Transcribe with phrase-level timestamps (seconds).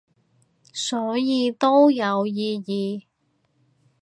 [0.73, 3.03] 所以都有意義